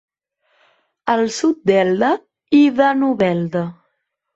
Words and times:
Al 1.17 1.21
sud 1.37 1.61
d'Elda 1.73 2.13
i 2.65 2.67
de 2.83 2.93
Novelda. 3.07 3.69